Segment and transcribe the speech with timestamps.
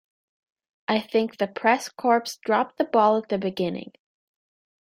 [0.87, 3.91] I think the press corps dropped the ball at the beginning.